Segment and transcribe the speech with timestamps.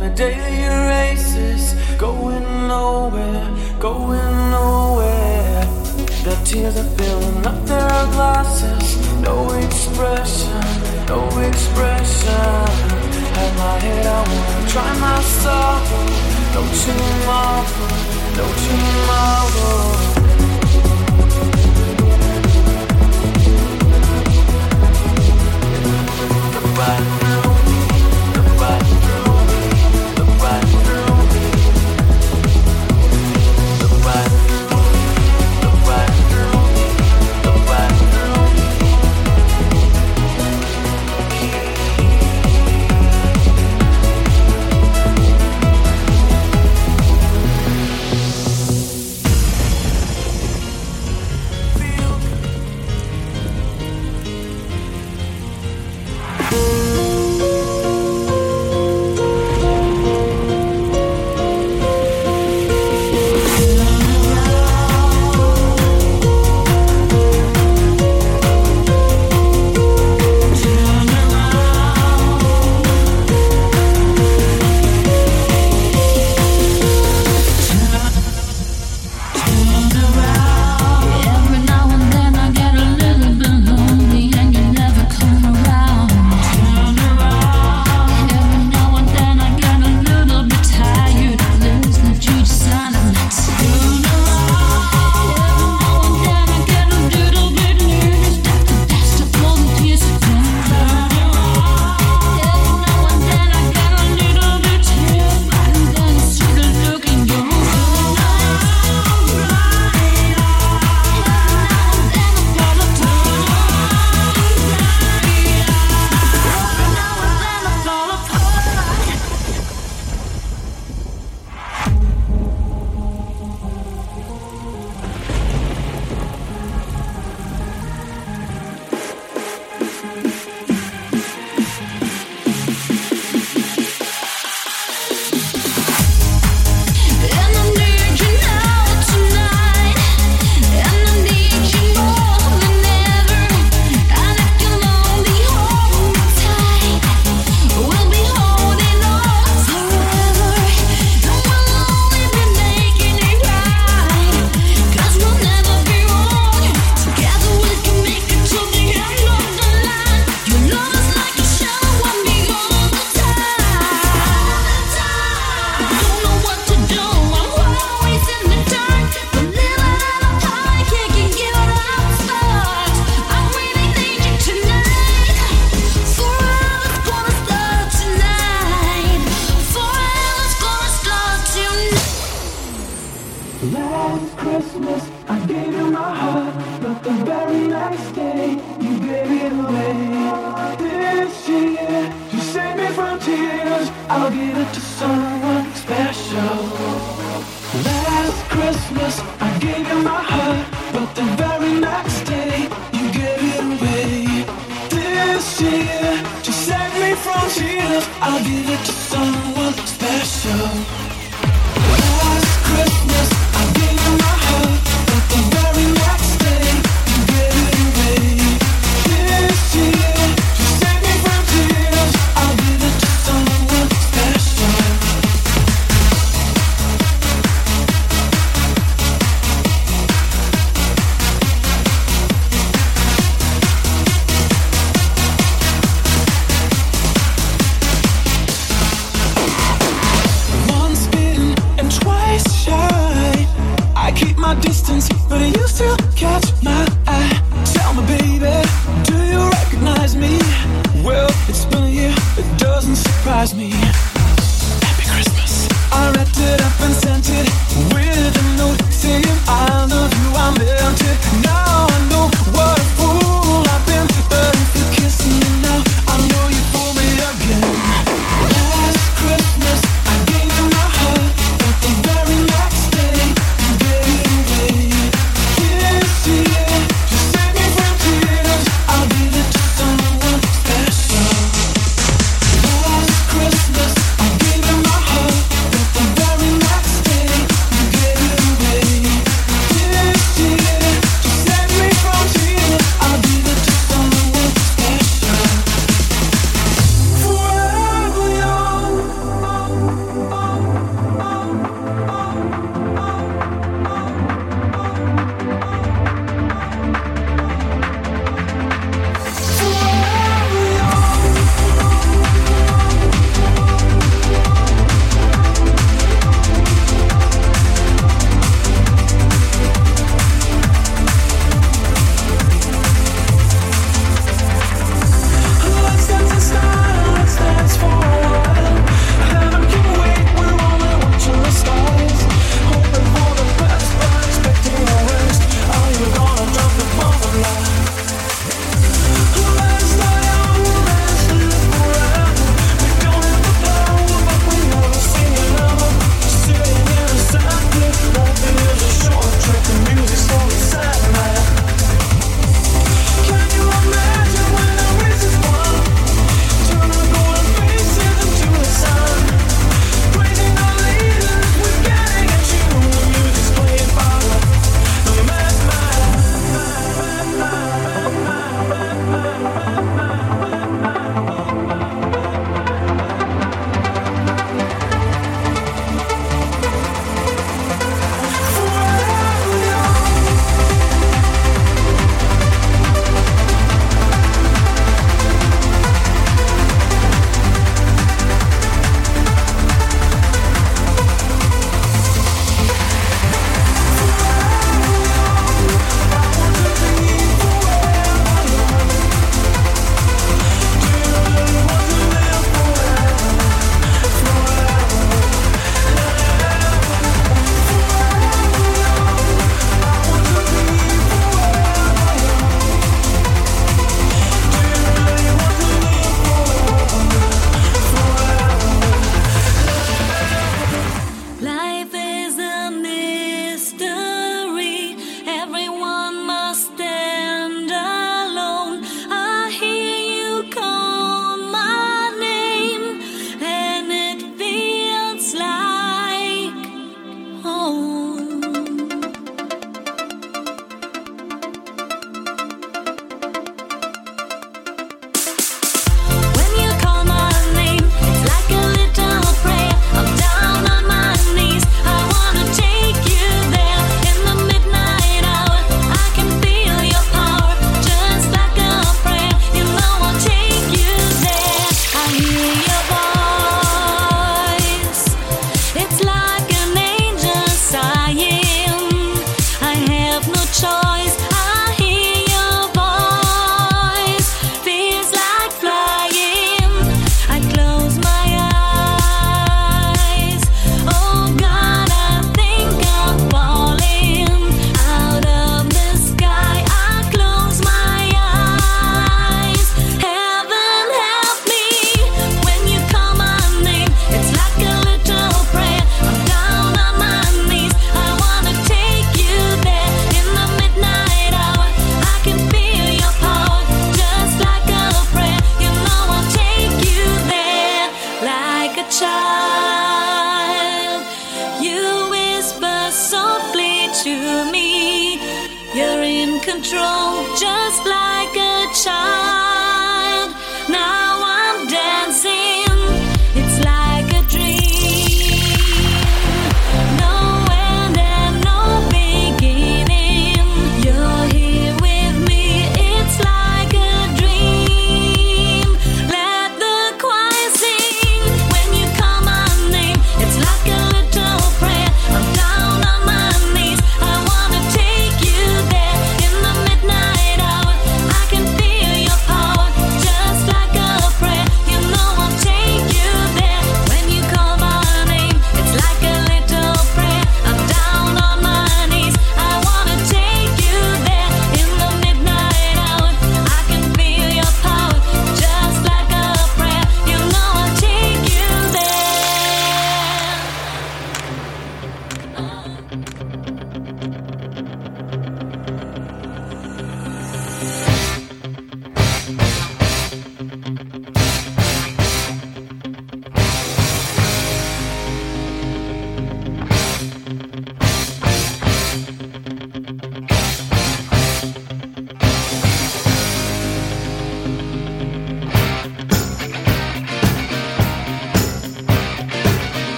[0.00, 3.46] the daily races, going nowhere,
[3.78, 5.64] going nowhere.
[6.24, 10.62] The tears are filling up their glasses, no expression,
[11.06, 12.64] no expression.
[13.36, 16.06] Have my head, I wanna try my sorrow,
[16.54, 17.66] no tomorrow,
[18.38, 20.10] no tomorrow.
[26.76, 27.29] Bye.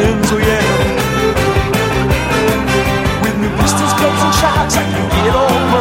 [0.00, 0.64] friends, oh yeah.
[3.22, 5.79] With new pistols, guns, and shots, I can get over.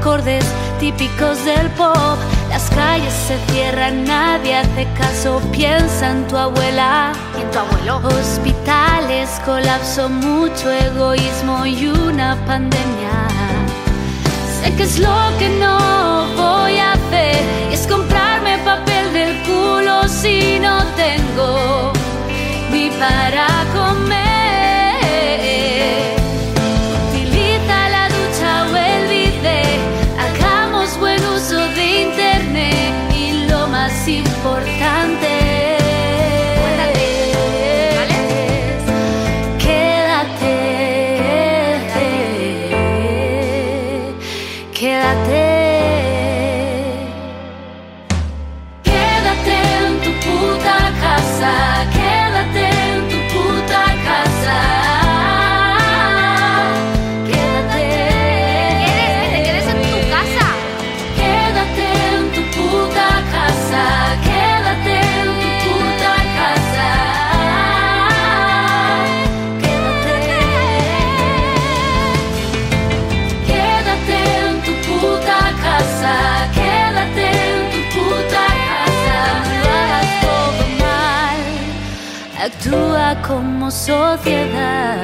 [0.00, 0.44] Acordes
[0.80, 2.18] típicos del pop.
[2.48, 7.12] Las calles se cierran, nadie hace caso, piensa en tu abuela.
[7.36, 8.00] ¿Y en tu abuelo?
[8.08, 13.16] Hospitales, colapso, mucho egoísmo y una pandemia.
[14.60, 20.08] Sé que es lo que no voy a hacer, y es comprarme papel del culo
[20.08, 21.92] si no tengo
[22.70, 24.33] ni para comer.
[34.44, 34.73] por
[83.26, 84.96] como sociedad.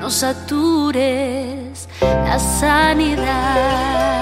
[0.00, 4.17] No satures la sanidad.